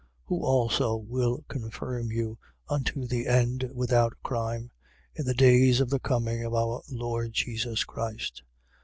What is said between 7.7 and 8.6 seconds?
Christ.